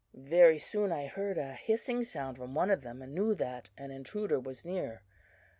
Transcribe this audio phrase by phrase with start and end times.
[0.15, 3.91] Very soon I heard a hissing sound from one of them, and knew that an
[3.91, 5.03] intruder was near.